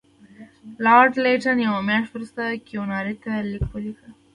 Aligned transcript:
لارډ 0.85 1.11
لیټن 1.23 1.57
یوه 1.67 1.81
میاشت 1.89 2.09
وروسته 2.11 2.43
کیوناري 2.67 3.15
ته 3.23 3.31
لیک 3.51 3.65
ولیکه. 3.71 4.09